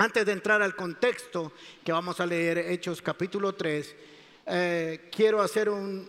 [0.00, 1.52] Antes de entrar al contexto
[1.84, 3.96] que vamos a leer, Hechos capítulo 3,
[4.46, 6.08] eh, quiero hacer un,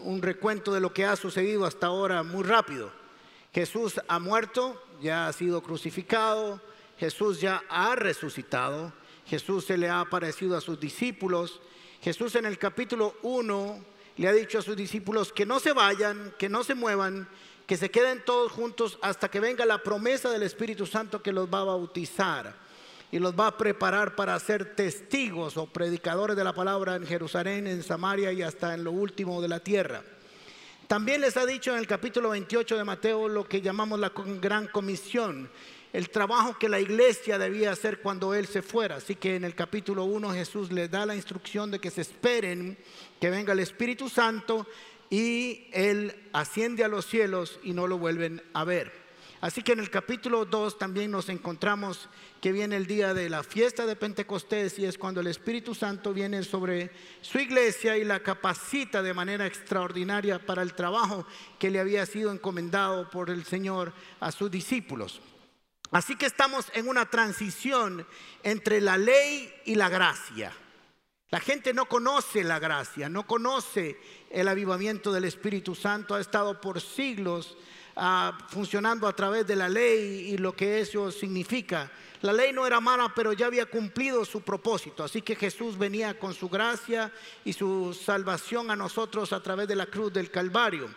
[0.00, 2.92] un recuento de lo que ha sucedido hasta ahora muy rápido.
[3.52, 6.60] Jesús ha muerto, ya ha sido crucificado,
[6.96, 8.92] Jesús ya ha resucitado,
[9.26, 11.60] Jesús se le ha aparecido a sus discípulos,
[12.02, 13.84] Jesús en el capítulo 1
[14.16, 17.26] le ha dicho a sus discípulos que no se vayan, que no se muevan,
[17.66, 21.52] que se queden todos juntos hasta que venga la promesa del Espíritu Santo que los
[21.52, 22.62] va a bautizar
[23.14, 27.68] y los va a preparar para ser testigos o predicadores de la palabra en Jerusalén,
[27.68, 30.02] en Samaria y hasta en lo último de la tierra.
[30.88, 34.66] También les ha dicho en el capítulo 28 de Mateo lo que llamamos la gran
[34.66, 35.48] comisión,
[35.92, 38.96] el trabajo que la iglesia debía hacer cuando Él se fuera.
[38.96, 42.76] Así que en el capítulo 1 Jesús les da la instrucción de que se esperen
[43.20, 44.66] que venga el Espíritu Santo
[45.08, 49.04] y Él asciende a los cielos y no lo vuelven a ver.
[49.44, 52.08] Así que en el capítulo 2 también nos encontramos
[52.44, 56.12] que viene el día de la fiesta de Pentecostés y es cuando el Espíritu Santo
[56.12, 56.90] viene sobre
[57.22, 61.26] su iglesia y la capacita de manera extraordinaria para el trabajo
[61.58, 65.22] que le había sido encomendado por el Señor a sus discípulos.
[65.90, 68.06] Así que estamos en una transición
[68.42, 70.52] entre la ley y la gracia.
[71.30, 76.60] La gente no conoce la gracia, no conoce el avivamiento del Espíritu Santo, ha estado
[76.60, 77.56] por siglos
[77.96, 81.90] ah, funcionando a través de la ley y lo que eso significa.
[82.24, 85.04] La ley no era mala, pero ya había cumplido su propósito.
[85.04, 87.12] Así que Jesús venía con su gracia
[87.44, 90.88] y su salvación a nosotros a través de la cruz del Calvario.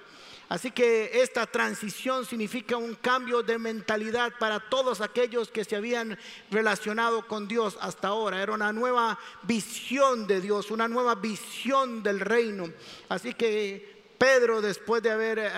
[0.48, 6.18] Así que esta transición significa un cambio de mentalidad para todos aquellos que se habían
[6.50, 8.42] relacionado con Dios hasta ahora.
[8.42, 12.72] Era una nueva visión de Dios, una nueva visión del reino.
[13.10, 15.52] Así que Pedro, después de haber eh,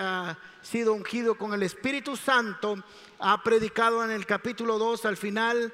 [0.62, 2.82] sido ungido con el Espíritu Santo,
[3.18, 5.72] ha predicado en el capítulo 2 al final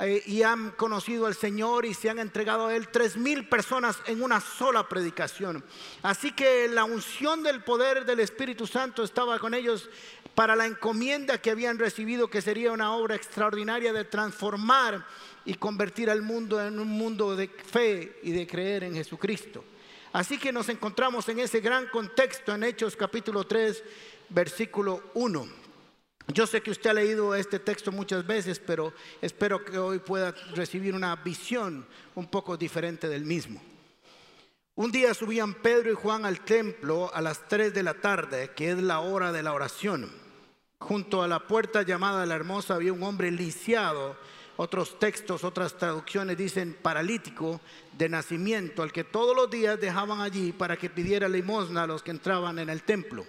[0.00, 3.98] eh, y han conocido al Señor y se han entregado a Él tres mil personas
[4.06, 5.64] en una sola predicación.
[6.02, 9.88] Así que la unción del poder del Espíritu Santo estaba con ellos
[10.34, 15.06] para la encomienda que habían recibido, que sería una obra extraordinaria de transformar
[15.44, 19.64] y convertir al mundo en un mundo de fe y de creer en Jesucristo.
[20.16, 23.84] Así que nos encontramos en ese gran contexto en Hechos capítulo 3,
[24.30, 25.46] versículo 1.
[26.28, 30.34] Yo sé que usted ha leído este texto muchas veces, pero espero que hoy pueda
[30.54, 33.60] recibir una visión un poco diferente del mismo.
[34.76, 38.70] Un día subían Pedro y Juan al templo a las 3 de la tarde, que
[38.70, 40.10] es la hora de la oración.
[40.78, 44.16] Junto a la puerta llamada la hermosa había un hombre lisiado.
[44.58, 47.60] Otros textos, otras traducciones dicen paralítico
[47.96, 52.02] de nacimiento, al que todos los días dejaban allí para que pidiera limosna a los
[52.02, 53.26] que entraban en el templo.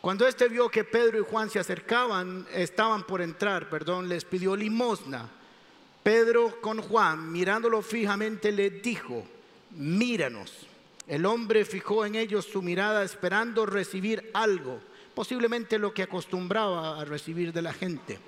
[0.00, 4.56] Cuando éste vio que Pedro y Juan se acercaban, estaban por entrar, perdón, les pidió
[4.56, 5.28] limosna.
[6.02, 9.26] Pedro con Juan, mirándolo fijamente, le dijo,
[9.72, 10.66] míranos.
[11.06, 14.80] El hombre fijó en ellos su mirada esperando recibir algo,
[15.14, 18.18] posiblemente lo que acostumbraba a recibir de la gente.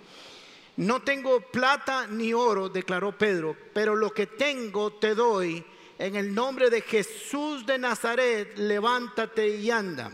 [0.79, 5.65] No tengo plata ni oro, declaró Pedro, pero lo que tengo te doy.
[5.99, 10.13] En el nombre de Jesús de Nazaret, levántate y anda.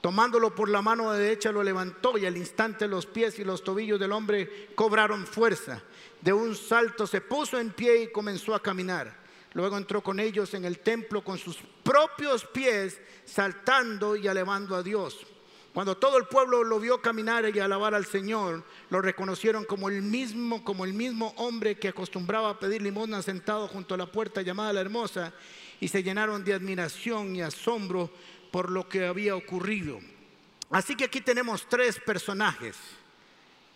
[0.00, 4.00] Tomándolo por la mano derecha lo levantó y al instante los pies y los tobillos
[4.00, 5.82] del hombre cobraron fuerza.
[6.22, 9.14] De un salto se puso en pie y comenzó a caminar.
[9.52, 14.82] Luego entró con ellos en el templo con sus propios pies, saltando y alabando a
[14.82, 15.26] Dios.
[15.72, 20.02] Cuando todo el pueblo lo vio caminar y alabar al Señor, lo reconocieron como el
[20.02, 24.42] mismo, como el mismo hombre que acostumbraba a pedir limosna sentado junto a la puerta
[24.42, 25.32] llamada la Hermosa,
[25.80, 28.10] y se llenaron de admiración y asombro
[28.50, 29.98] por lo que había ocurrido.
[30.70, 32.76] Así que aquí tenemos tres personajes.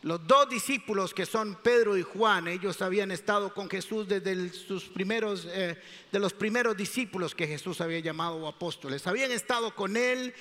[0.03, 4.85] Los dos discípulos que son Pedro y Juan, ellos habían estado con Jesús desde sus
[4.85, 5.81] primeros, eh,
[6.13, 9.07] de los primeros discípulos que Jesús había llamado apóstoles.
[9.07, 10.33] Habían estado con él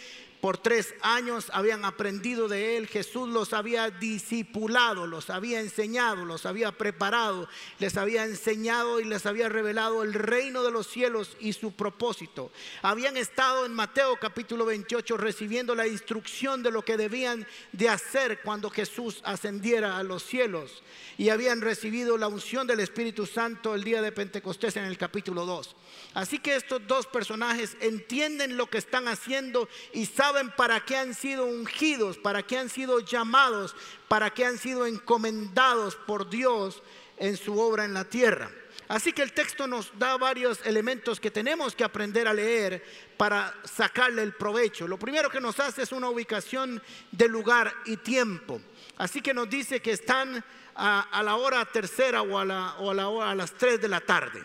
[0.45, 6.45] por tres años habían aprendido de él, Jesús los había discipulado, los había enseñado, los
[6.45, 7.49] había preparado,
[7.79, 12.51] les había enseñado y les había revelado el reino de los cielos y su propósito.
[12.83, 18.41] Habían estado en Mateo capítulo 28 recibiendo la instrucción de lo que debían de hacer
[18.43, 20.83] cuando Jesús ascendiera a los cielos
[21.17, 25.47] y habían recibido la unción del Espíritu Santo el día de Pentecostés en el capítulo
[25.47, 25.75] 2.
[26.13, 31.13] Así que estos dos personajes entienden lo que están haciendo y saben para qué han
[31.13, 33.75] sido ungidos, para qué han sido llamados,
[34.07, 36.81] para qué han sido encomendados por Dios
[37.17, 38.51] en su obra en la tierra.
[38.87, 42.83] Así que el texto nos da varios elementos que tenemos que aprender a leer
[43.17, 44.87] para sacarle el provecho.
[44.87, 46.81] Lo primero que nos hace es una ubicación
[47.11, 48.61] de lugar y tiempo.
[48.97, 50.43] Así que nos dice que están
[50.75, 53.87] a, la hora tercera o, a, la, o a, la hora, a las tres de
[53.87, 54.43] la tarde.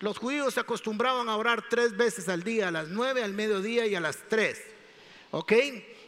[0.00, 3.86] Los judíos se acostumbraban a orar tres veces al día, a las nueve, al mediodía
[3.86, 4.71] y a las tres.
[5.32, 5.52] ¿Ok?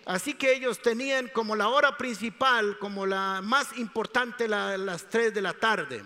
[0.05, 5.41] Así que ellos tenían como la hora principal, como la más importante, las tres de
[5.41, 6.05] la tarde.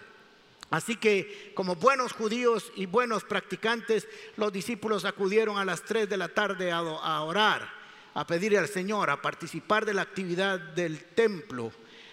[0.70, 4.06] Así que como buenos judíos y buenos practicantes,
[4.36, 7.68] los discípulos acudieron a las tres de la tarde a, a orar,
[8.14, 11.72] a pedirle al Señor, a participar de la actividad del templo.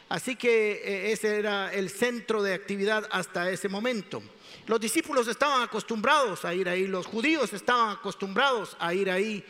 [0.10, 4.24] Así que eh, ese era el centro de actividad hasta ese momento.
[4.66, 9.46] Los discípulos estaban acostumbrados a ir ahí, los judíos estaban acostumbrados a ir ahí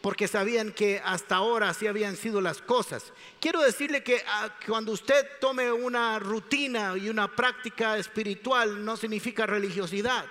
[0.00, 3.12] porque sabían que hasta ahora así habían sido las cosas.
[3.40, 9.46] Quiero decirle que ah, cuando usted tome una rutina y una práctica espiritual no significa
[9.46, 10.24] religiosidad,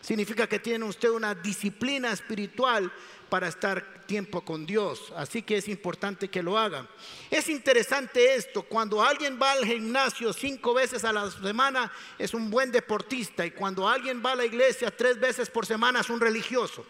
[0.00, 2.92] significa que tiene usted una disciplina espiritual
[3.28, 5.12] para estar tiempo con Dios.
[5.16, 6.86] Así que es importante que lo haga.
[7.30, 12.50] Es interesante esto, cuando alguien va al gimnasio cinco veces a la semana es un
[12.50, 16.20] buen deportista y cuando alguien va a la iglesia tres veces por semana es un
[16.20, 16.84] religioso.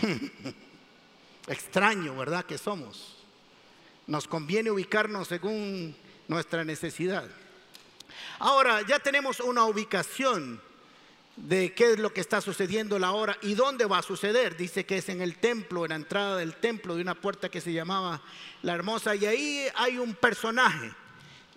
[1.46, 2.44] Extraño, ¿verdad?
[2.44, 3.16] Que somos.
[4.06, 5.96] Nos conviene ubicarnos según
[6.28, 7.28] nuestra necesidad.
[8.38, 10.60] Ahora, ya tenemos una ubicación
[11.36, 14.56] de qué es lo que está sucediendo la hora y dónde va a suceder.
[14.56, 17.60] Dice que es en el templo, en la entrada del templo, de una puerta que
[17.60, 18.22] se llamaba
[18.62, 19.14] La Hermosa.
[19.14, 20.92] Y ahí hay un personaje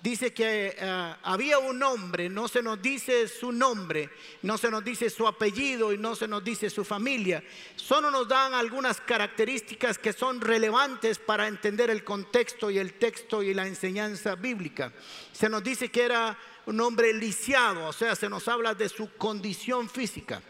[0.02, 4.10] dice que eh, había un hombre, no se nos dice su nombre,
[4.44, 7.44] no se nos dice su apellido y no se nos dice su familia.
[7.76, 13.44] Solo nos dan algunas características que son relevantes para entender el contexto y el texto
[13.44, 14.94] y la enseñanza bíblica.
[15.32, 19.14] Se nos dice que era un hombre lisiado, o sea, se nos habla de su
[19.18, 20.42] condición física.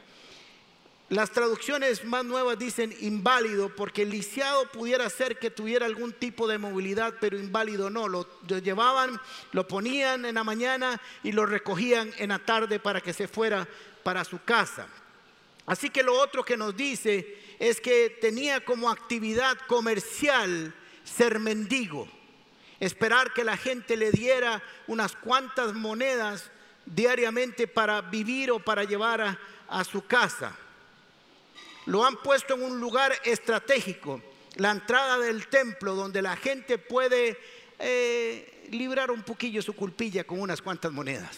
[1.09, 6.57] Las traducciones más nuevas dicen inválido porque lisiado pudiera ser que tuviera algún tipo de
[6.57, 8.09] movilidad, pero inválido no.
[8.09, 9.17] Lo, llevaban,
[9.53, 13.65] lo ponían en la mañana y lo recogían en la tarde para que se fuera
[14.03, 14.89] para su casa.
[15.65, 20.75] Así que lo otro que nos dice es que tenía como actividad comercial
[21.05, 22.09] ser mendigo,
[22.81, 26.51] esperar que la gente le diera unas cuantas monedas
[26.85, 29.39] diariamente para vivir o para llevar
[29.69, 30.53] a su casa
[31.87, 34.21] lo han puesto en un lugar estratégico,
[34.55, 37.37] la entrada del templo, donde la gente puede
[37.79, 41.37] eh, librar un poquillo su culpilla con unas cuantas monedas.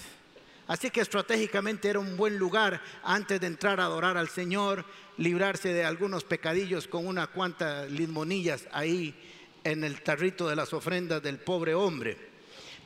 [0.67, 4.85] Así que estratégicamente era un buen lugar antes de entrar a adorar al Señor,
[5.17, 9.15] librarse de algunos pecadillos con unas cuantas limosnillas ahí
[9.63, 12.17] en el tarrito de las ofrendas del pobre hombre.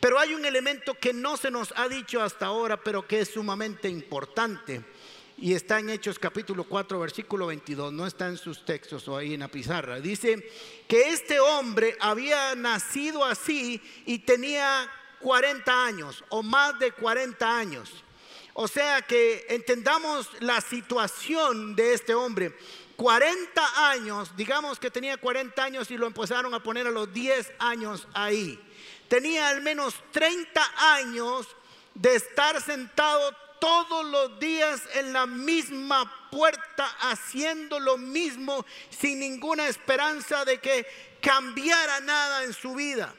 [0.02, 3.30] Pero hay un elemento que no se nos ha dicho hasta ahora, pero que es
[3.30, 4.82] sumamente importante
[5.44, 9.34] y está en Hechos capítulo 4, versículo 22, no está en sus textos o ahí
[9.34, 10.00] en la pizarra.
[10.00, 10.50] Dice
[10.88, 17.92] que este hombre había nacido así y tenía 40 años o más de 40 años.
[18.54, 22.58] O sea que entendamos la situación de este hombre.
[22.96, 27.52] 40 años, digamos que tenía 40 años y lo empezaron a poner a los 10
[27.60, 28.58] años ahí.
[29.10, 31.50] Tenía al menos 30 años
[31.96, 39.70] de estar sentado todos los días en la misma puerta haciendo lo mismo sin ninguna
[39.70, 40.86] esperanza de que
[41.22, 43.16] cambiara nada en su vida.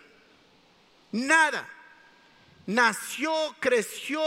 [1.12, 1.66] Nada.
[2.66, 4.23] Nació, creció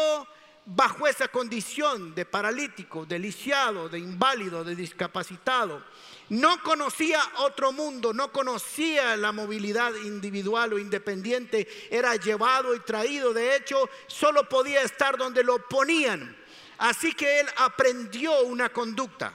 [0.66, 5.86] bajo esa condición de paralítico, de lisiado, de inválido, de discapacitado.
[6.30, 13.34] No conocía otro mundo, no conocía la movilidad individual o independiente, era llevado y traído.
[13.34, 16.36] De hecho, solo podía estar donde lo ponían.
[16.80, 19.34] Así que él aprendió una conducta.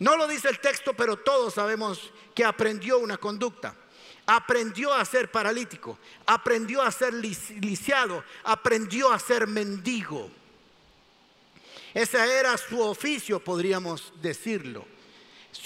[0.00, 3.74] No lo dice el texto, pero todos sabemos que aprendió una conducta.
[4.26, 10.28] Aprendió a ser paralítico, aprendió a ser lisiado, aprendió a ser mendigo.
[11.94, 14.95] Ese era su oficio, podríamos decirlo.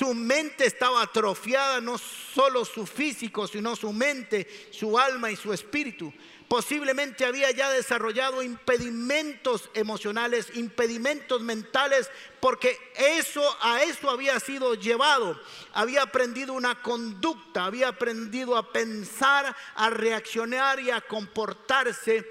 [0.00, 5.52] Su mente estaba atrofiada, no solo su físico, sino su mente, su alma y su
[5.52, 6.11] espíritu.
[6.49, 12.09] Posiblemente había ya desarrollado impedimentos emocionales, impedimentos mentales,
[12.40, 15.38] porque eso a eso había sido llevado.
[15.75, 22.26] Había aprendido una conducta, había aprendido a pensar, a reaccionar y a comportarse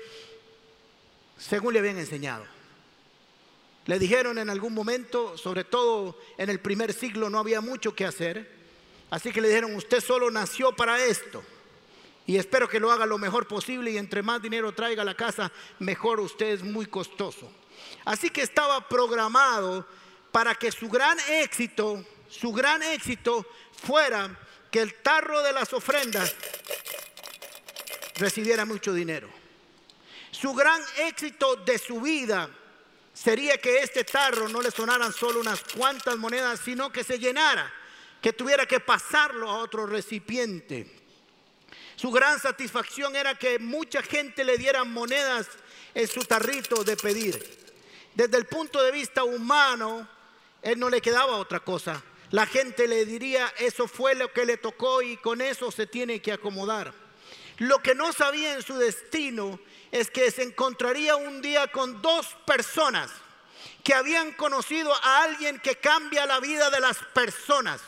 [1.38, 2.59] según le habían enseñado.
[3.90, 8.06] Le dijeron en algún momento, sobre todo en el primer siglo no había mucho que
[8.06, 8.48] hacer,
[9.10, 11.44] así que le dijeron, usted solo nació para esto
[12.28, 15.16] y espero que lo haga lo mejor posible y entre más dinero traiga a la
[15.16, 17.52] casa, mejor usted es muy costoso.
[18.06, 19.88] Así que estaba programado
[20.32, 26.36] para que su gran éxito, su gran éxito fuera que el tarro de las ofrendas
[28.18, 29.30] recibiera mucho dinero.
[30.30, 32.52] Su gran éxito de su vida
[33.22, 37.72] sería que este tarro no le sonaran solo unas cuantas monedas, sino que se llenara,
[38.22, 40.88] que tuviera que pasarlo a otro recipiente.
[41.98, 45.48] Su gran satisfacción era que mucha gente le diera monedas
[45.94, 47.58] en su tarrito de pedir.
[48.16, 50.08] Desde el punto de vista humano,
[50.62, 52.02] él no le quedaba otra cosa.
[52.32, 56.22] La gente le diría, eso fue lo que le tocó y con eso se tiene
[56.22, 56.94] que acomodar.
[57.60, 59.60] Lo que no sabía en su destino
[59.92, 63.12] es que se encontraría un día con dos personas
[63.84, 67.82] que habían conocido a alguien que cambia la vida de las personas.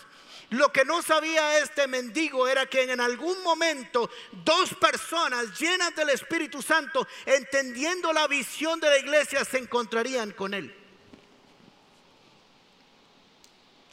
[0.49, 4.09] Lo que no sabía este mendigo era que en algún momento
[4.43, 10.53] dos personas llenas del Espíritu Santo, entendiendo la visión de la iglesia, se encontrarían con
[10.53, 10.80] él.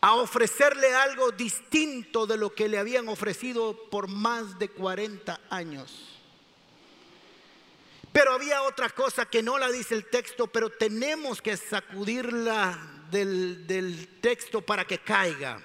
[0.01, 6.19] A ofrecerle algo distinto de lo que le habían ofrecido por más de 40 años.
[8.13, 13.67] Pero había otra cosa que no la dice el texto, pero tenemos que sacudirla del,
[13.67, 15.63] del texto para que caiga.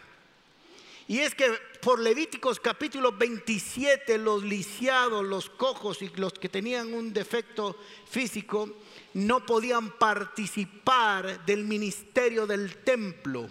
[1.07, 6.93] Y es que por Levíticos capítulo 27, los lisiados, los cojos y los que tenían
[6.93, 7.77] un defecto
[8.09, 8.69] físico
[9.13, 13.49] no podían participar del ministerio del templo.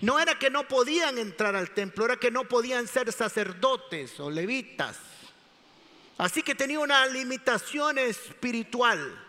[0.00, 4.30] No era que no podían entrar al templo, era que no podían ser sacerdotes o
[4.30, 4.98] levitas.
[6.18, 9.26] Así que tenía una limitación espiritual.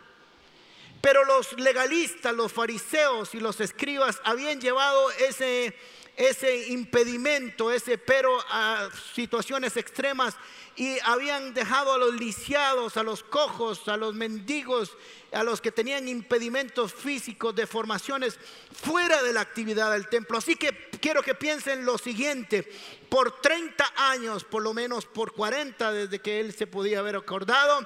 [1.01, 5.75] Pero los legalistas, los fariseos y los escribas habían llevado ese,
[6.21, 10.35] ese impedimento, ese pero a situaciones extremas
[10.75, 14.95] y habían dejado a los lisiados, a los cojos, a los mendigos,
[15.31, 18.39] a los que tenían impedimentos físicos, deformaciones,
[18.71, 20.37] fuera de la actividad del templo.
[20.37, 22.71] Así que quiero que piensen lo siguiente,
[23.09, 27.81] por 30 años, por lo menos por 40 desde que él se podía haber acordado,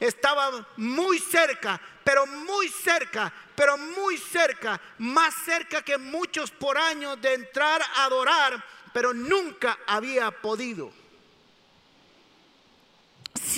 [0.00, 7.20] estaba muy cerca, pero muy cerca, pero muy cerca, más cerca que muchos por años
[7.20, 10.92] de entrar a adorar, pero nunca había podido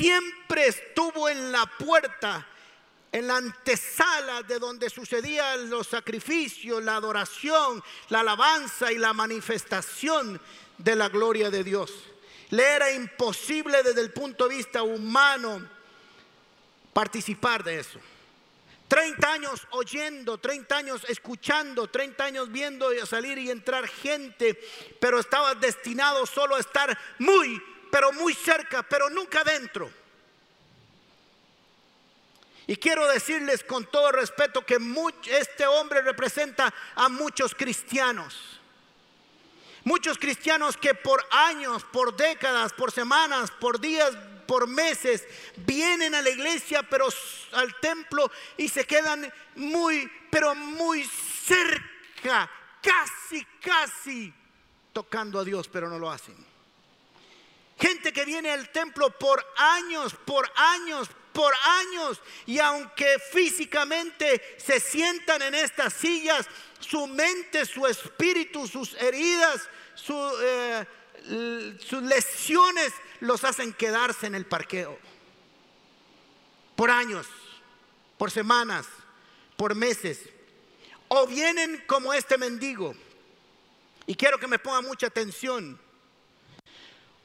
[0.00, 2.46] siempre estuvo en la puerta,
[3.12, 10.40] en la antesala de donde sucedían los sacrificios, la adoración, la alabanza y la manifestación
[10.78, 11.92] de la gloria de Dios.
[12.50, 15.68] Le era imposible desde el punto de vista humano
[16.92, 18.00] participar de eso.
[18.88, 24.60] 30 años oyendo, 30 años escuchando, 30 años viendo salir y entrar gente,
[24.98, 29.90] pero estaba destinado solo a estar muy, pero muy cerca, pero nunca dentro.
[32.66, 34.78] Y quiero decirles con todo respeto que
[35.26, 38.59] este hombre representa a muchos cristianos.
[39.84, 45.24] Muchos cristianos que por años, por décadas, por semanas, por días, por meses
[45.56, 47.06] vienen a la iglesia, pero
[47.52, 52.50] al templo y se quedan muy, pero muy cerca,
[52.82, 54.34] casi, casi
[54.92, 56.34] tocando a Dios, pero no lo hacen.
[57.78, 62.20] Gente que viene al templo por años, por años, por años.
[62.46, 66.46] Y aunque físicamente se sientan en estas sillas,
[66.80, 69.68] su mente, su espíritu, sus heridas,
[70.08, 70.86] eh,
[71.80, 74.98] sus lesiones los hacen quedarse en el parqueo.
[76.76, 77.26] Por años,
[78.16, 78.86] por semanas,
[79.56, 80.20] por meses.
[81.08, 82.94] O vienen como este mendigo.
[84.06, 85.78] Y quiero que me ponga mucha atención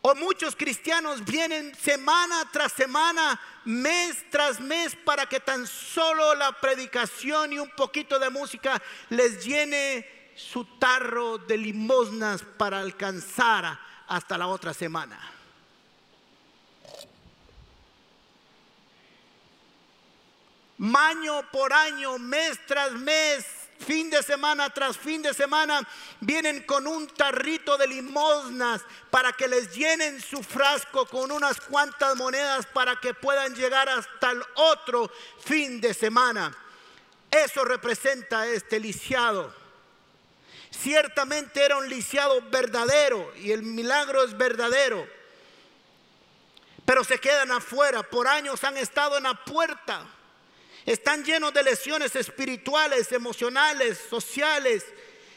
[0.08, 6.52] o muchos cristianos vienen semana tras semana, mes tras mes, para que tan solo la
[6.62, 14.38] predicación y un poquito de música les llene su tarro de limosnas para alcanzar hasta
[14.38, 15.20] la otra semana.
[20.94, 25.88] Año por año, mes tras mes, fin de semana tras fin de semana,
[26.20, 32.16] vienen con un tarrito de limosnas para que les llenen su frasco con unas cuantas
[32.16, 35.12] monedas para que puedan llegar hasta el otro
[35.44, 36.56] fin de semana.
[37.30, 39.54] Eso representa este lisiado.
[40.72, 45.08] Ciertamente era un lisiado verdadero y el milagro es verdadero.
[46.86, 50.06] Pero se quedan afuera, por años han estado en la puerta
[50.86, 54.86] están llenos de lesiones espirituales, emocionales, sociales,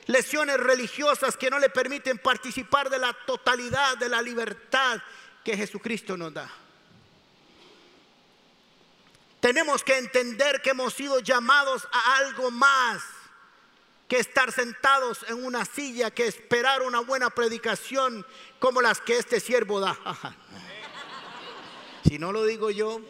[0.07, 5.01] lesiones religiosas que no le permiten participar de la totalidad de la libertad
[5.45, 6.51] que Jesucristo nos da.
[9.41, 13.03] Tenemos que entender que hemos sido llamados a algo más
[14.09, 18.27] que estar sentados en una silla, que esperar una buena predicación
[18.59, 19.97] como las que este siervo da.
[22.09, 23.01] si no lo digo yo,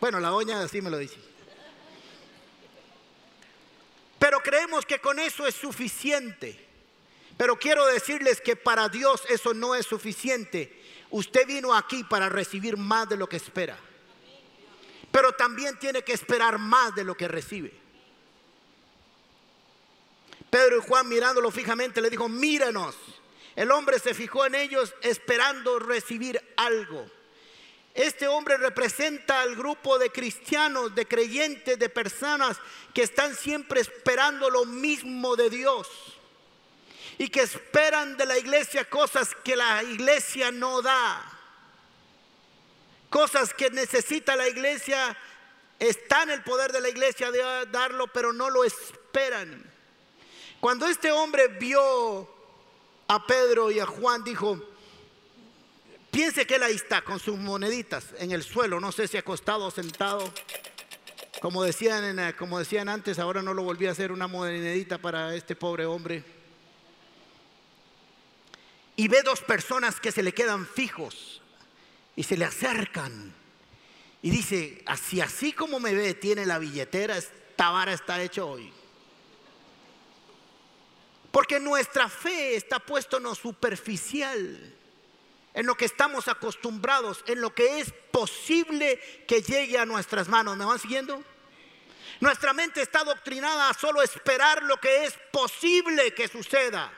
[0.00, 1.16] bueno, la doña así me lo dice.
[4.18, 6.68] Pero creemos que con eso es suficiente.
[7.36, 10.78] Pero quiero decirles que para Dios eso no es suficiente.
[11.10, 13.78] Usted vino aquí para recibir más de lo que espera.
[15.10, 17.72] Pero también tiene que esperar más de lo que recibe.
[20.50, 22.96] Pedro y Juan mirándolo fijamente le dijo, míranos.
[23.56, 27.10] El hombre se fijó en ellos esperando recibir algo.
[28.00, 32.56] Este hombre representa al grupo de cristianos, de creyentes, de personas
[32.94, 35.86] que están siempre esperando lo mismo de Dios
[37.18, 41.22] y que esperan de la iglesia cosas que la iglesia no da.
[43.10, 45.14] Cosas que necesita la iglesia,
[45.78, 49.70] está en el poder de la iglesia de darlo, pero no lo esperan.
[50.58, 52.34] Cuando este hombre vio
[53.08, 54.69] a Pedro y a Juan, dijo,
[56.10, 59.66] piense que él ahí está con sus moneditas en el suelo, no sé si acostado
[59.66, 60.32] o sentado.
[61.40, 65.56] Como decían, como decían antes, ahora no lo volví a hacer una monedita para este
[65.56, 66.22] pobre hombre.
[68.96, 71.40] Y ve dos personas que se le quedan fijos
[72.16, 73.34] y se le acercan.
[74.20, 78.70] Y dice, así, así como me ve, tiene la billetera, esta vara está hecho hoy.
[81.30, 84.74] Porque nuestra fe está puesta en lo superficial,
[85.54, 90.56] en lo que estamos acostumbrados, en lo que es posible que llegue a nuestras manos.
[90.56, 91.22] ¿Me van siguiendo?
[92.20, 96.92] Nuestra mente está doctrinada a solo esperar lo que es posible que suceda.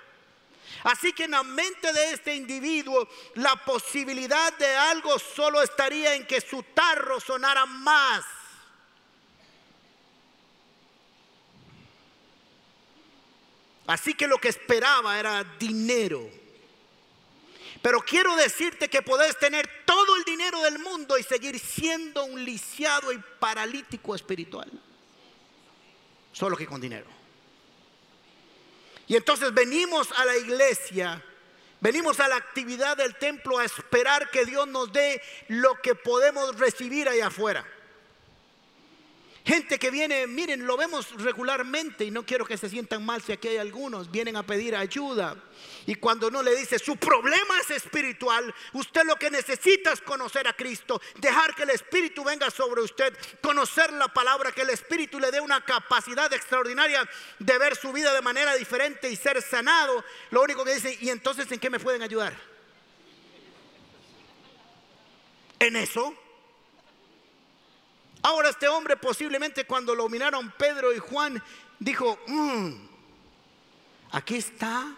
[0.85, 6.26] Así que en la mente de este individuo la posibilidad de algo solo estaría en
[6.26, 8.25] que su tarro sonara más
[13.87, 16.41] Así que lo que esperaba era dinero.
[17.83, 22.45] Pero quiero decirte que podés tener todo el dinero del mundo y seguir siendo un
[22.45, 24.71] lisiado y paralítico espiritual.
[26.33, 27.09] Solo que con dinero.
[29.09, 31.23] Y entonces venimos a la iglesia,
[31.81, 36.57] venimos a la actividad del templo a esperar que Dios nos dé lo que podemos
[36.57, 37.66] recibir allá afuera.
[39.45, 43.33] Gente que viene, miren, lo vemos regularmente y no quiero que se sientan mal si
[43.33, 45.37] aquí hay algunos, vienen a pedir ayuda.
[45.87, 50.47] Y cuando no le dice, su problema es espiritual, usted lo que necesita es conocer
[50.47, 55.18] a Cristo, dejar que el Espíritu venga sobre usted, conocer la palabra, que el Espíritu
[55.18, 60.05] le dé una capacidad extraordinaria de ver su vida de manera diferente y ser sanado.
[60.31, 62.37] Lo único que dice, ¿y entonces en qué me pueden ayudar?
[65.59, 66.16] En eso
[68.23, 71.42] Ahora este hombre posiblemente cuando lo miraron Pedro y Juan
[71.81, 72.73] dijo, mm,
[74.12, 74.97] aquí está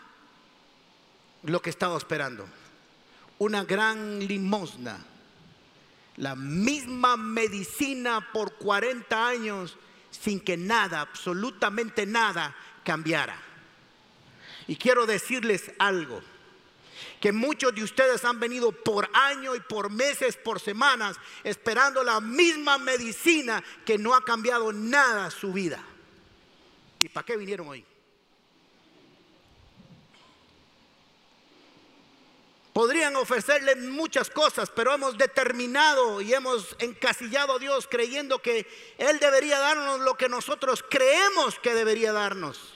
[1.44, 2.46] lo que estaba esperando.
[3.38, 4.98] Una gran limosna.
[6.16, 9.76] La misma medicina por 40 años
[10.10, 12.54] sin que nada, absolutamente nada
[12.84, 13.36] cambiara.
[14.66, 16.22] Y quiero decirles algo
[17.20, 22.20] que muchos de ustedes han venido por años y por meses, por semanas, esperando la
[22.20, 25.82] misma medicina que no ha cambiado nada su vida.
[27.00, 27.84] ¿Y para qué vinieron hoy?
[32.74, 38.66] Podrían ofrecerle muchas cosas, pero hemos determinado y hemos encasillado a Dios creyendo que
[38.98, 42.74] Él debería darnos lo que nosotros creemos que debería darnos.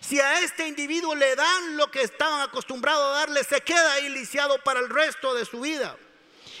[0.00, 4.10] Si a este individuo le dan lo que estaban acostumbrados a darle, se queda ahí
[4.10, 5.96] lisiado para el resto de su vida.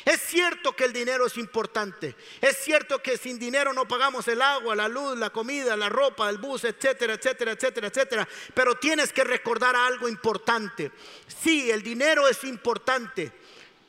[0.08, 2.16] Es cierto que el dinero es importante.
[2.40, 6.30] Es cierto que sin dinero no pagamos el agua, la luz, la comida, la ropa,
[6.30, 8.28] el bus, etcétera, etcétera, etcétera, etcétera.
[8.54, 10.92] Pero tienes que recordar algo importante.
[11.26, 13.30] Sí, el dinero es importante,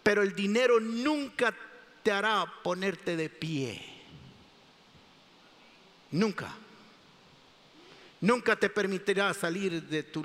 [0.03, 1.55] pero el dinero nunca
[2.03, 3.85] te hará ponerte de pie.
[6.11, 6.53] Nunca
[8.21, 10.23] nunca te permitirá salir de tu,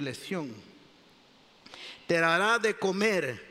[0.00, 0.54] lesión.
[2.06, 3.49] Te dará de comer.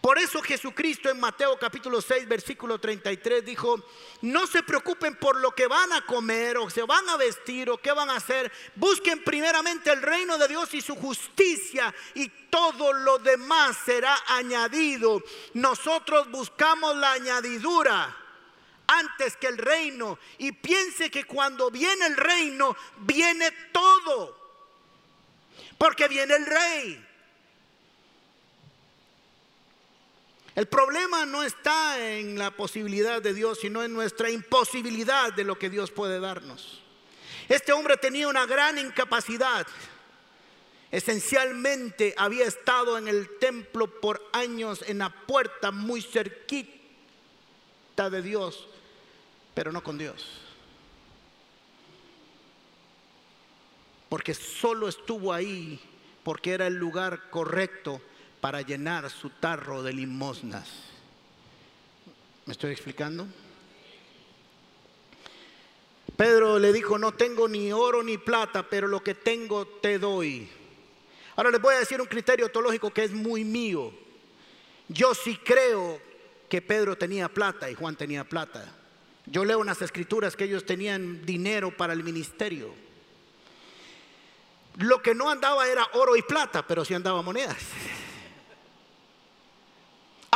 [0.00, 3.84] Por eso Jesucristo en Mateo capítulo 6 versículo 33 dijo,
[4.22, 7.76] no se preocupen por lo que van a comer o se van a vestir o
[7.76, 8.50] qué van a hacer.
[8.76, 15.22] Busquen primeramente el reino de Dios y su justicia y todo lo demás será añadido.
[15.52, 18.16] Nosotros buscamos la añadidura
[18.86, 20.18] antes que el reino.
[20.38, 24.36] Y piense que cuando viene el reino, viene todo.
[25.76, 27.09] Porque viene el rey.
[30.54, 35.58] El problema no está en la posibilidad de Dios, sino en nuestra imposibilidad de lo
[35.58, 36.82] que Dios puede darnos.
[37.48, 39.66] Este hombre tenía una gran incapacidad.
[40.90, 48.66] Esencialmente había estado en el templo por años en la puerta muy cerquita de Dios,
[49.54, 50.26] pero no con Dios.
[54.08, 55.80] Porque solo estuvo ahí
[56.24, 58.02] porque era el lugar correcto
[58.40, 60.68] para llenar su tarro de limosnas.
[62.46, 63.26] ¿Me estoy explicando?
[66.16, 70.48] Pedro le dijo, no tengo ni oro ni plata, pero lo que tengo te doy.
[71.36, 73.92] Ahora les voy a decir un criterio teológico que es muy mío.
[74.88, 76.00] Yo sí creo
[76.48, 78.70] que Pedro tenía plata y Juan tenía plata.
[79.26, 82.74] Yo leo en las escrituras que ellos tenían dinero para el ministerio.
[84.78, 87.56] Lo que no andaba era oro y plata, pero sí andaba monedas.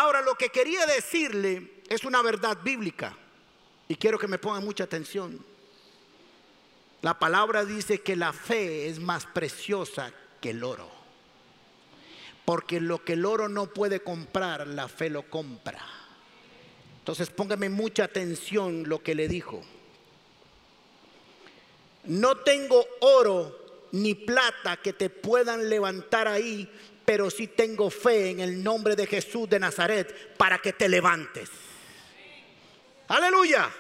[0.05, 3.17] Ahora, lo que quería decirle es una verdad bíblica
[3.89, 5.43] y quiero que me pongan mucha atención.
[7.01, 10.13] La palabra dice que la fe es más preciosa
[10.43, 10.91] que el oro.
[12.45, 15.83] Porque lo que el oro no puede comprar, la fe lo compra.
[16.99, 19.63] Entonces póngame mucha atención lo que le dijo.
[22.05, 23.64] No tengo oro
[23.95, 26.69] ni plata que te puedan levantar ahí,
[27.05, 31.49] pero sí tengo fe en el nombre de Jesús de Nazaret para que te levantes.
[33.07, 33.71] Aleluya.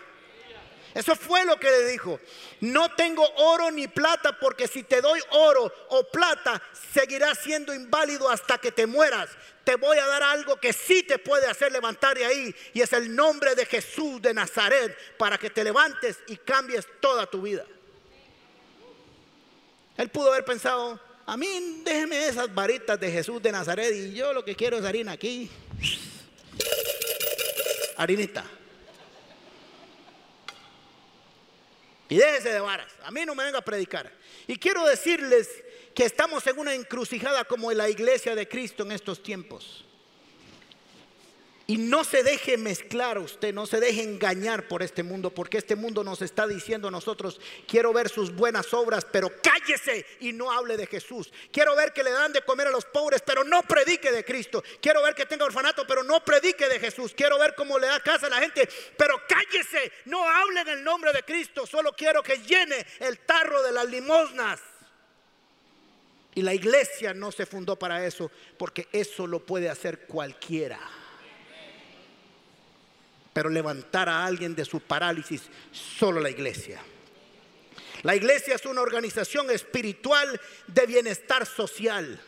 [0.95, 2.21] Eso fue lo que le dijo.
[2.61, 8.31] No tengo oro ni plata porque si te doy oro o plata, seguirás siendo inválido
[8.31, 9.31] hasta que te mueras.
[9.65, 12.93] Te voy a dar algo que sí te puede hacer levantar de ahí y es
[12.93, 17.65] el nombre de Jesús de Nazaret para que te levantes y cambies toda tu vida.
[19.97, 24.33] Él pudo haber pensado, a mí déjeme esas varitas de Jesús de Nazaret y yo
[24.33, 25.51] lo que quiero es harina aquí.
[27.97, 28.45] Harinita.
[32.09, 32.93] Y déjese de varas.
[33.05, 34.13] A mí no me venga a predicar.
[34.47, 35.49] Y quiero decirles
[35.95, 39.85] que estamos en una encrucijada como en la iglesia de Cristo en estos tiempos.
[41.67, 45.77] Y no se deje mezclar usted, no se deje engañar por este mundo, porque este
[45.77, 50.53] mundo nos está diciendo a nosotros, quiero ver sus buenas obras, pero cállese y no
[50.53, 51.33] hable de Jesús.
[51.51, 54.63] Quiero ver que le dan de comer a los pobres, pero no predique de Cristo.
[54.83, 57.15] Quiero ver que tenga orfanato, pero no predique de Jesús.
[57.17, 60.85] Quiero ver cómo le da casa a la gente, pero cállese, no hable en el
[60.85, 61.67] nombre de Cristo.
[61.67, 64.61] Solo quiero que llene el tarro de las limosnas.
[66.35, 70.79] Y la iglesia no se fundó para eso, porque eso lo puede hacer cualquiera.
[73.35, 76.81] Pero levantar a alguien de su parálisis, solo la iglesia.
[78.03, 82.21] La iglesia es una organización espiritual de bienestar social.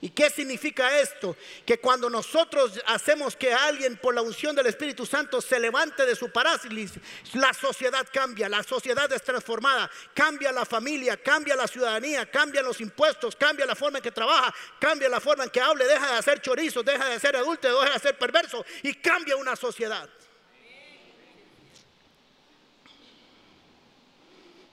[0.00, 1.36] ¿Y qué significa esto?
[1.66, 6.14] Que cuando nosotros hacemos que alguien por la unción del Espíritu Santo se levante de
[6.14, 6.92] su parálisis,
[7.34, 12.80] la sociedad cambia, la sociedad es transformada, cambia la familia, cambia la ciudadanía, cambia los
[12.80, 16.18] impuestos, cambia la forma en que trabaja, cambia la forma en que hable, deja de
[16.18, 20.08] hacer chorizo, deja de ser adulto, deja de ser perverso y cambia una sociedad.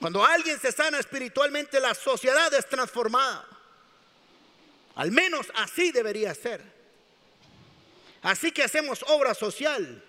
[0.06, 3.44] Cuando alguien se sana espiritualmente, la sociedad es transformada.
[4.94, 6.62] Al menos así debería ser.
[8.22, 10.04] Así que hacemos obra social.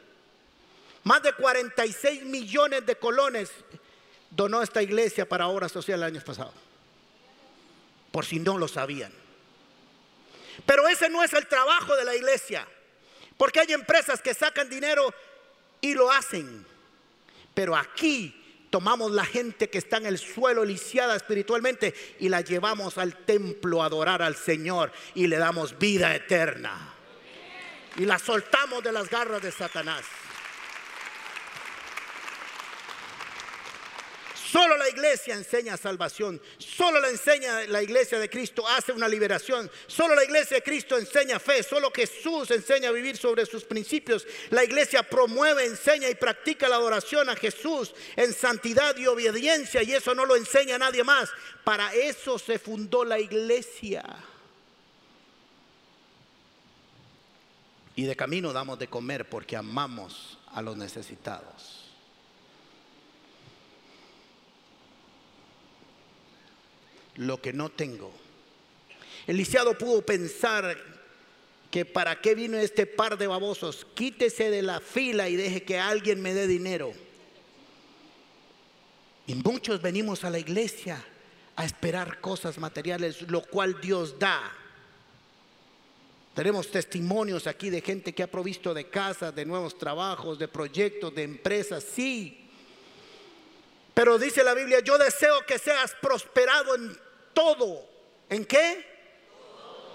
[1.02, 3.50] Más de 46 millones de colones
[4.28, 6.52] donó esta iglesia para obra social el año pasado.
[8.12, 9.14] Por si no lo sabían.
[10.66, 12.68] Pero ese no es el trabajo de la iglesia.
[13.38, 15.14] Porque hay empresas que sacan dinero
[15.80, 16.66] y lo hacen.
[17.54, 22.98] Pero aquí tomamos la gente que está en el suelo lisiada espiritualmente y la llevamos
[22.98, 26.94] al templo a adorar al Señor y le damos vida eterna.
[27.96, 30.04] Y la soltamos de las garras de Satanás.
[34.50, 36.40] Solo la iglesia enseña salvación.
[36.58, 39.68] Solo la enseña la iglesia de Cristo hace una liberación.
[39.88, 41.64] Solo la iglesia de Cristo enseña fe.
[41.64, 44.24] Solo Jesús enseña a vivir sobre sus principios.
[44.50, 49.82] La iglesia promueve, enseña y practica la adoración a Jesús en santidad y obediencia.
[49.82, 51.28] Y eso no lo enseña nadie más.
[51.64, 54.04] Para eso se fundó la iglesia.
[57.96, 61.85] Y de camino damos de comer porque amamos a los necesitados.
[67.16, 68.12] Lo que no tengo.
[69.26, 70.76] El lisiado pudo pensar
[71.70, 75.78] que para qué vino este par de babosos, quítese de la fila y deje que
[75.78, 76.92] alguien me dé dinero.
[79.26, 81.04] Y muchos venimos a la iglesia
[81.56, 84.52] a esperar cosas materiales, lo cual Dios da.
[86.34, 91.14] Tenemos testimonios aquí de gente que ha provisto de casas, de nuevos trabajos, de proyectos,
[91.14, 92.46] de empresas, sí.
[93.94, 97.05] Pero dice la Biblia, yo deseo que seas prosperado en
[97.36, 97.84] todo.
[98.30, 98.84] ¿En qué?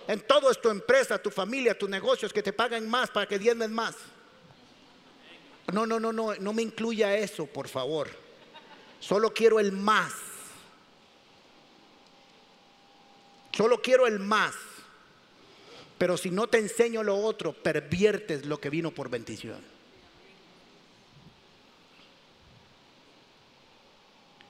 [0.08, 3.39] En todo es tu empresa, tu familia, tus negocios, que te paguen más para que
[3.39, 3.95] diezmen más.
[5.73, 8.10] No, no, no, no, no me incluya eso, por favor.
[8.99, 10.13] Solo quiero el más.
[13.51, 14.54] Solo quiero el más.
[15.97, 19.62] Pero si no te enseño lo otro, perviertes lo que vino por bendición.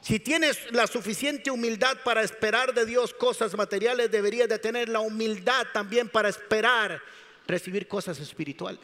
[0.02, 5.00] Si tienes la suficiente humildad para esperar de Dios cosas materiales, deberías de tener la
[5.00, 7.00] humildad también para esperar
[7.46, 8.80] recibir cosas espirituales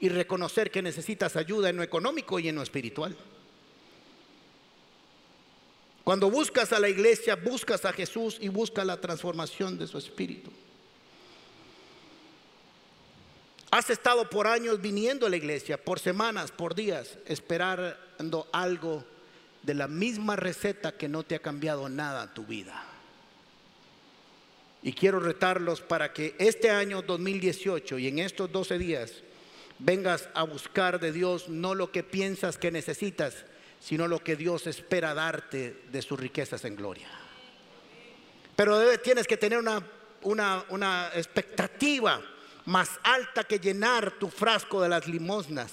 [0.00, 3.14] y reconocer que necesitas ayuda en lo económico y en lo espiritual.
[6.04, 10.50] Cuando buscas a la iglesia, buscas a Jesús y buscas la transformación de su espíritu.
[13.70, 19.04] Has estado por años viniendo a la iglesia, por semanas, por días, esperando algo
[19.64, 22.84] de la misma receta que no te ha cambiado nada tu vida.
[24.82, 29.12] Y quiero retarlos para que este año 2018 y en estos 12 días
[29.78, 33.46] vengas a buscar de Dios no lo que piensas que necesitas,
[33.80, 37.08] sino lo que Dios espera darte de sus riquezas en gloria.
[38.54, 39.82] Pero tienes que tener una,
[40.22, 42.20] una, una expectativa
[42.66, 45.72] más alta que llenar tu frasco de las limosnas.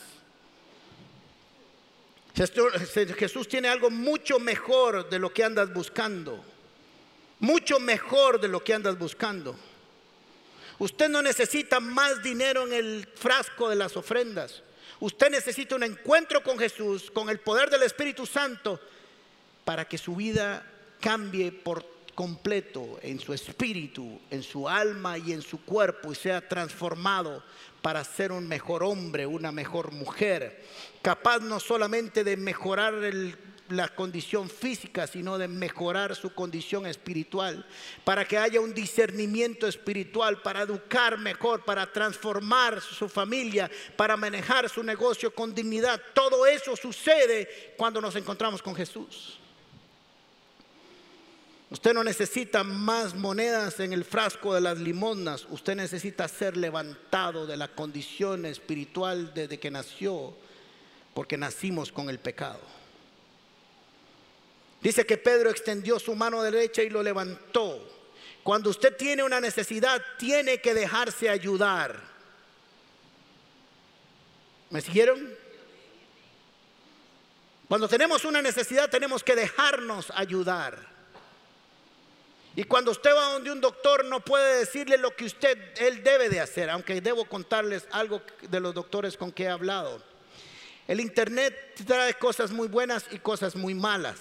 [2.33, 6.43] Jesús tiene algo mucho mejor de lo que andas buscando.
[7.39, 9.55] Mucho mejor de lo que andas buscando.
[10.79, 14.63] Usted no necesita más dinero en el frasco de las ofrendas.
[14.99, 18.79] Usted necesita un encuentro con Jesús, con el poder del Espíritu Santo,
[19.65, 20.65] para que su vida
[20.99, 21.90] cambie por
[22.21, 27.43] completo en su espíritu, en su alma y en su cuerpo y sea transformado
[27.81, 30.63] para ser un mejor hombre, una mejor mujer,
[31.01, 32.93] capaz no solamente de mejorar
[33.69, 37.65] la condición física, sino de mejorar su condición espiritual,
[38.03, 44.69] para que haya un discernimiento espiritual, para educar mejor, para transformar su familia, para manejar
[44.69, 45.99] su negocio con dignidad.
[46.13, 49.40] Todo eso sucede cuando nos encontramos con Jesús.
[51.71, 55.47] Usted no necesita más monedas en el frasco de las limonas.
[55.49, 60.35] Usted necesita ser levantado de la condición espiritual desde que nació,
[61.13, 62.59] porque nacimos con el pecado.
[64.81, 67.81] Dice que Pedro extendió su mano derecha y lo levantó.
[68.43, 72.01] Cuando usted tiene una necesidad, tiene que dejarse ayudar.
[74.71, 75.37] ¿Me siguieron?
[77.69, 80.90] Cuando tenemos una necesidad, tenemos que dejarnos ayudar.
[82.55, 86.29] Y cuando usted va donde un doctor no puede decirle lo que usted, él debe
[86.29, 90.01] de hacer, aunque debo contarles algo de los doctores con que he hablado.
[90.87, 94.19] El Internet trae cosas muy buenas y cosas muy malas.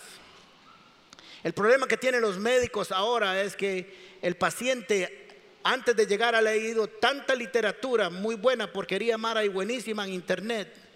[1.43, 5.29] El problema que tienen los médicos ahora es que el paciente
[5.65, 10.90] antes de llegar ha leído tanta literatura muy buena, porquería mala y buenísima en Internet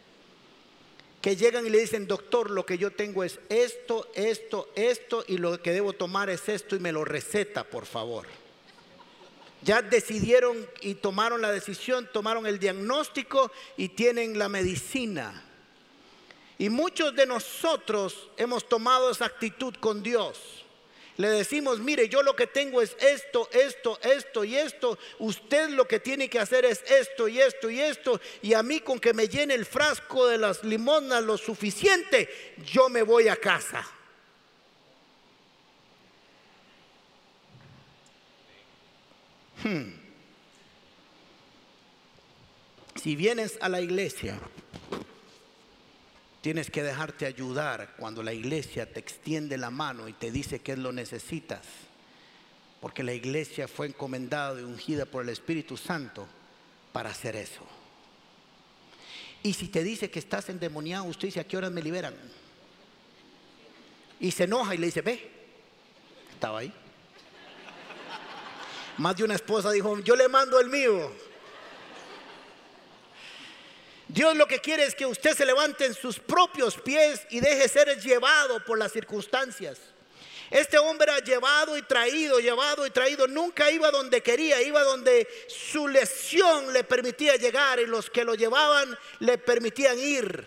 [1.24, 5.38] que llegan y le dicen, doctor, lo que yo tengo es esto, esto, esto, y
[5.38, 8.26] lo que debo tomar es esto, y me lo receta, por favor.
[9.62, 15.42] Ya decidieron y tomaron la decisión, tomaron el diagnóstico y tienen la medicina.
[16.58, 20.63] Y muchos de nosotros hemos tomado esa actitud con Dios
[21.16, 25.86] le decimos, mire, yo lo que tengo es esto, esto, esto y esto, usted lo
[25.86, 29.14] que tiene que hacer es esto y esto y esto, y a mí con que
[29.14, 32.28] me llene el frasco de las limonas lo suficiente,
[32.64, 33.86] yo me voy a casa.
[39.62, 39.92] Hmm.
[43.00, 44.40] Si vienes a la iglesia
[46.44, 50.76] Tienes que dejarte ayudar cuando la iglesia te extiende la mano y te dice que
[50.76, 51.62] lo necesitas.
[52.82, 56.28] Porque la iglesia fue encomendada y ungida por el Espíritu Santo
[56.92, 57.62] para hacer eso.
[59.42, 62.14] Y si te dice que estás endemoniado, usted dice, ¿a qué horas me liberan?
[64.20, 65.26] Y se enoja y le dice, ve,
[66.30, 66.70] estaba ahí.
[68.98, 71.10] Más de una esposa dijo, yo le mando el mío.
[74.14, 77.66] Dios lo que quiere es que usted se levante en sus propios pies y deje
[77.68, 79.76] ser llevado por las circunstancias.
[80.52, 83.26] Este hombre ha llevado y traído, llevado y traído.
[83.26, 88.36] Nunca iba donde quería, iba donde su lesión le permitía llegar y los que lo
[88.36, 90.46] llevaban le permitían ir.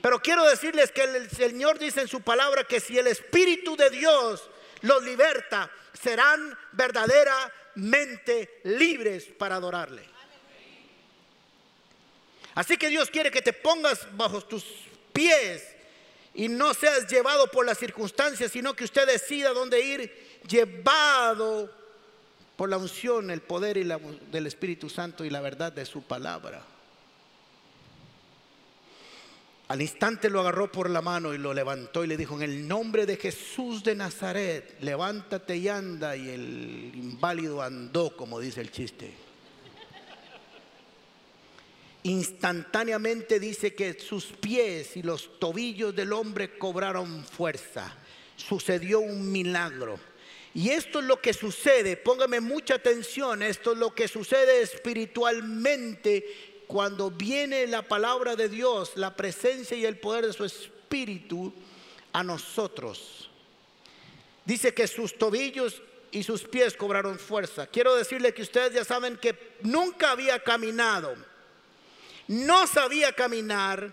[0.00, 3.90] Pero quiero decirles que el Señor dice en su palabra que si el Espíritu de
[3.90, 4.48] Dios
[4.82, 5.68] los liberta,
[6.00, 10.02] serán verdadera completamente libres para adorarle.
[12.58, 14.64] Así que Dios quiere que te pongas bajo tus
[15.12, 15.62] pies
[16.34, 21.72] y no seas llevado por las circunstancias, sino que usted decida dónde ir, llevado
[22.56, 24.00] por la unción, el poder y la,
[24.32, 26.64] del Espíritu Santo y la verdad de su palabra.
[29.68, 32.66] Al instante lo agarró por la mano y lo levantó y le dijo, en el
[32.66, 36.16] nombre de Jesús de Nazaret, levántate y anda.
[36.16, 39.27] Y el inválido andó, como dice el chiste.
[42.04, 47.96] Instantáneamente dice que sus pies y los tobillos del hombre cobraron fuerza.
[48.36, 49.98] Sucedió un milagro.
[50.54, 56.64] Y esto es lo que sucede, póngame mucha atención, esto es lo que sucede espiritualmente
[56.66, 61.52] cuando viene la palabra de Dios, la presencia y el poder de su espíritu
[62.12, 63.30] a nosotros.
[64.44, 67.66] Dice que sus tobillos y sus pies cobraron fuerza.
[67.66, 71.14] Quiero decirle que ustedes ya saben que nunca había caminado,
[72.28, 73.92] no sabía caminar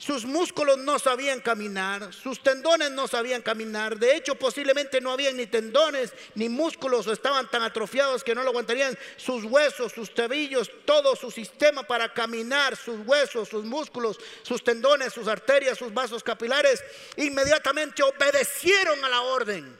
[0.00, 3.98] sus músculos no sabían caminar, sus tendones no sabían caminar.
[3.98, 8.42] De hecho, posiblemente no habían ni tendones ni músculos o estaban tan atrofiados que no
[8.42, 8.98] lo aguantarían.
[9.18, 15.12] Sus huesos, sus tobillos, todo su sistema para caminar, sus huesos, sus músculos, sus tendones,
[15.12, 16.82] sus arterias, sus vasos capilares,
[17.18, 19.78] inmediatamente obedecieron a la orden.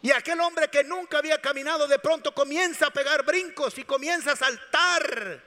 [0.00, 4.30] Y aquel hombre que nunca había caminado de pronto comienza a pegar brincos y comienza
[4.30, 5.42] a saltar.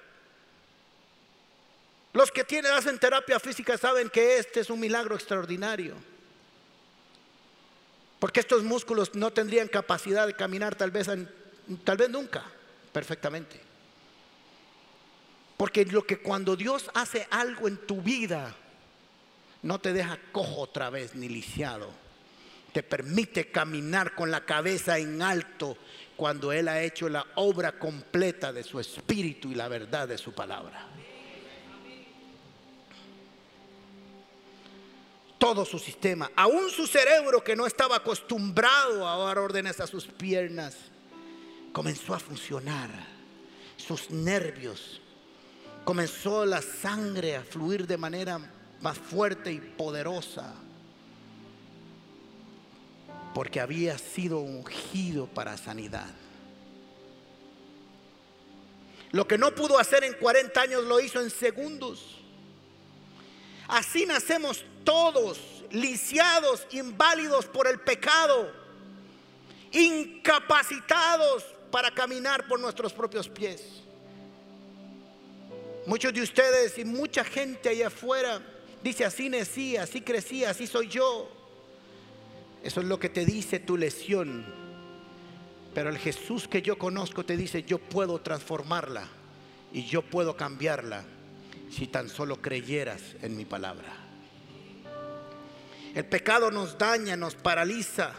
[2.13, 5.95] Los que tienen, hacen terapia física saben que este es un milagro extraordinario.
[8.19, 11.07] Porque estos músculos no tendrían capacidad de caminar tal vez,
[11.83, 12.43] tal vez nunca,
[12.91, 13.61] perfectamente.
[15.55, 18.55] Porque lo que cuando Dios hace algo en tu vida,
[19.61, 21.91] no te deja cojo otra vez ni lisiado.
[22.73, 25.77] Te permite caminar con la cabeza en alto
[26.15, 30.33] cuando Él ha hecho la obra completa de su espíritu y la verdad de su
[30.33, 30.87] palabra.
[35.39, 40.05] Todo su sistema, aún su cerebro que no estaba acostumbrado a dar órdenes a sus
[40.05, 40.75] piernas,
[41.71, 42.89] comenzó a funcionar,
[43.77, 45.01] sus nervios,
[45.85, 48.39] comenzó la sangre a fluir de manera
[48.81, 50.53] más fuerte y poderosa,
[53.33, 56.09] porque había sido ungido para sanidad.
[59.11, 62.17] Lo que no pudo hacer en 40 años lo hizo en segundos.
[63.67, 65.39] Así nacemos todos,
[65.71, 68.51] lisiados, inválidos por el pecado,
[69.71, 73.83] incapacitados para caminar por nuestros propios pies.
[75.85, 78.41] Muchos de ustedes y mucha gente allá afuera
[78.83, 81.29] dice así nací, así crecí, así soy yo.
[82.63, 84.45] Eso es lo que te dice tu lesión.
[85.73, 89.07] Pero el Jesús que yo conozco te dice, yo puedo transformarla
[89.71, 91.03] y yo puedo cambiarla
[91.71, 94.08] si tan solo creyeras en mi palabra.
[95.95, 98.13] El pecado nos daña, nos paraliza.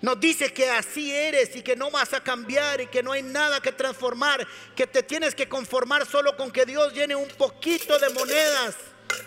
[0.00, 3.22] Nos dice que así eres y que no vas a cambiar y que no hay
[3.22, 4.46] nada que transformar,
[4.76, 8.76] que te tienes que conformar solo con que Dios llene un poquito de monedas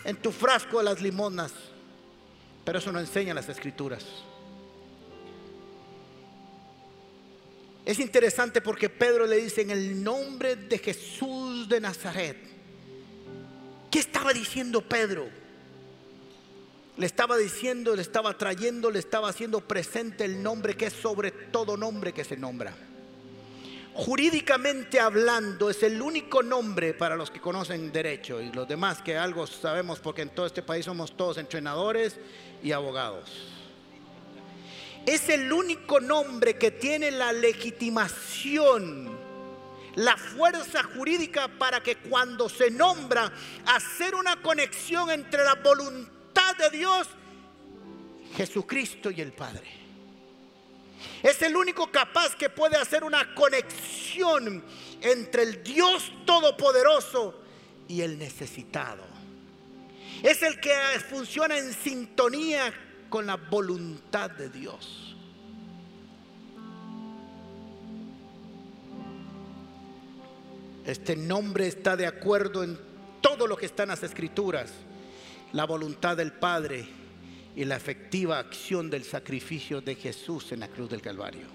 [0.05, 1.51] en tu frasco de las limonas.
[2.63, 4.05] Pero eso no enseña las escrituras.
[7.83, 12.51] Es interesante porque Pedro le dice en el nombre de Jesús de Nazaret
[13.91, 15.29] ¿Qué estaba diciendo Pedro?
[16.97, 21.31] Le estaba diciendo, le estaba trayendo, le estaba haciendo presente el nombre que es sobre
[21.31, 22.73] todo nombre que se nombra.
[23.93, 29.17] Jurídicamente hablando es el único nombre para los que conocen derecho y los demás que
[29.17, 32.17] algo sabemos porque en todo este país somos todos entrenadores
[32.63, 33.29] y abogados.
[35.05, 39.19] Es el único nombre que tiene la legitimación
[39.95, 43.31] la fuerza jurídica para que cuando se nombra
[43.65, 46.20] hacer una conexión entre la voluntad
[46.57, 47.07] de Dios,
[48.35, 49.67] Jesucristo y el Padre.
[51.23, 54.63] Es el único capaz que puede hacer una conexión
[55.01, 57.41] entre el Dios Todopoderoso
[57.87, 59.03] y el necesitado.
[60.21, 60.73] Es el que
[61.09, 62.71] funciona en sintonía
[63.09, 65.15] con la voluntad de Dios.
[70.85, 72.79] Este nombre está de acuerdo en
[73.21, 74.73] todo lo que está en las escrituras,
[75.53, 76.87] la voluntad del Padre
[77.55, 81.47] y la efectiva acción del sacrificio de Jesús en la cruz del Calvario.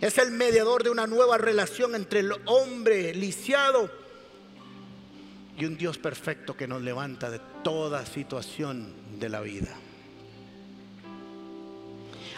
[0.00, 3.90] Es el mediador de una nueva relación entre el hombre lisiado
[5.56, 9.76] y un Dios perfecto que nos levanta de toda situación de la vida.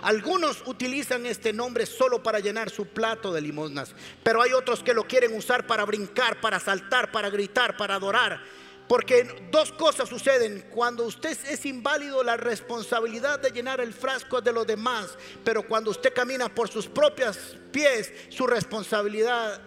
[0.03, 4.93] Algunos utilizan este nombre solo para llenar su plato de limosnas, pero hay otros que
[4.93, 8.43] lo quieren usar para brincar, para saltar, para gritar, para adorar.
[8.89, 10.67] Porque dos cosas suceden.
[10.71, 15.17] Cuando usted es inválido, la responsabilidad de llenar el frasco de los demás.
[15.43, 19.61] Pero cuando usted camina por sus propios pies, su responsabilidad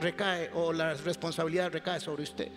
[0.00, 2.48] recae o la responsabilidad recae sobre usted.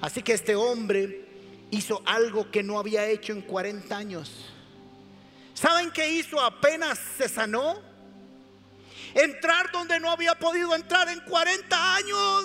[0.00, 1.26] Así que este hombre
[1.70, 4.50] hizo algo que no había hecho en 40 años.
[5.54, 7.78] ¿Saben qué hizo apenas se sanó?
[9.14, 12.44] Entrar donde no había podido entrar en 40 años.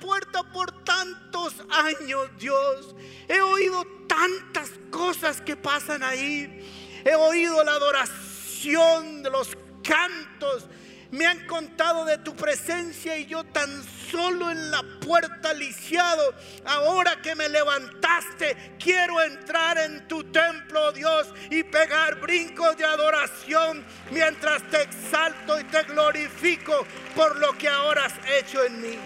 [0.00, 2.94] Puerta por tantos años, Dios.
[3.28, 7.02] He oído tantas cosas que pasan ahí.
[7.04, 10.68] He oído la adoración de los cantos
[11.12, 16.34] me han contado de tu presencia y yo tan solo en la puerta lisiado.
[16.64, 23.84] Ahora que me levantaste, quiero entrar en tu templo, Dios, y pegar brincos de adoración
[24.10, 28.98] mientras te exalto y te glorifico por lo que ahora has hecho en mí.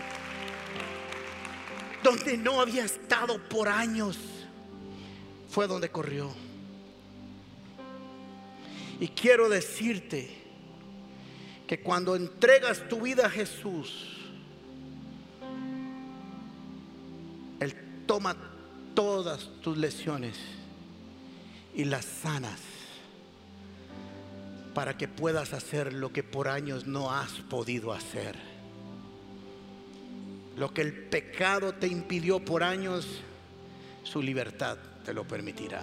[2.06, 4.16] Donde no había estado por años,
[5.50, 6.30] fue donde corrió.
[9.00, 10.46] Y quiero decirte,
[11.66, 14.06] que cuando entregas tu vida a Jesús,
[17.58, 17.74] Él
[18.06, 18.36] toma
[18.94, 20.36] todas tus lesiones
[21.74, 22.60] y las sanas
[24.74, 28.55] para que puedas hacer lo que por años no has podido hacer.
[30.56, 33.20] Lo que el pecado te impidió por años,
[34.02, 35.82] su libertad te lo permitirá.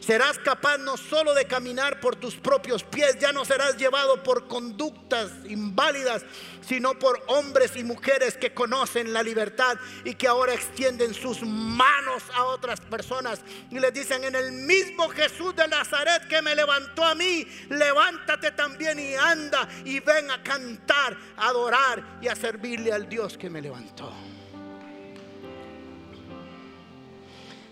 [0.00, 4.48] Serás capaz no solo de caminar por tus propios pies, ya no serás llevado por
[4.48, 6.24] conductas inválidas,
[6.66, 12.22] sino por hombres y mujeres que conocen la libertad y que ahora extienden sus manos
[12.34, 13.40] a otras personas
[13.70, 18.52] y les dicen, en el mismo Jesús de Nazaret que me levantó a mí, levántate
[18.52, 23.50] también y anda y ven a cantar, a adorar y a servirle al Dios que
[23.50, 24.12] me levantó.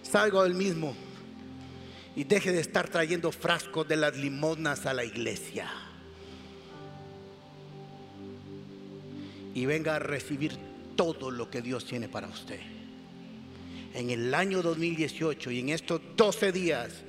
[0.02, 1.09] Salgo del mismo
[2.16, 5.70] y deje de estar trayendo frascos de las limonas a la iglesia.
[9.54, 10.56] Y venga a recibir
[10.96, 12.60] todo lo que Dios tiene para usted.
[13.94, 17.02] En el año 2018 y en estos 12 días,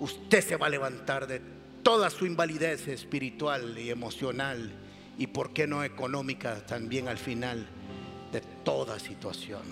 [0.00, 1.40] usted se va a levantar de
[1.82, 4.70] toda su invalidez espiritual y emocional
[5.16, 7.66] y, por qué no, económica también al final
[8.32, 9.62] de toda situación.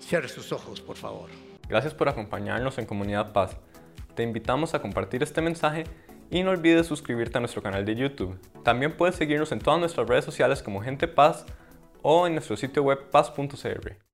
[0.00, 1.47] Cierre sus ojos, por favor.
[1.68, 3.56] Gracias por acompañarnos en Comunidad Paz.
[4.14, 5.84] Te invitamos a compartir este mensaje
[6.30, 8.38] y no olvides suscribirte a nuestro canal de YouTube.
[8.64, 11.44] También puedes seguirnos en todas nuestras redes sociales como Gente Paz
[12.02, 14.07] o en nuestro sitio web paz.cr.